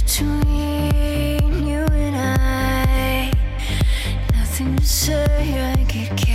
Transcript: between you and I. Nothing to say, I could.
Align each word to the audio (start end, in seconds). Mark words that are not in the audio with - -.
between 0.00 1.66
you 1.66 1.84
and 1.90 2.16
I. 2.16 3.32
Nothing 4.32 4.76
to 4.76 4.86
say, 4.86 5.72
I 5.72 5.84
could. 5.84 6.27